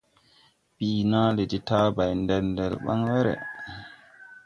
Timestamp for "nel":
2.15-2.25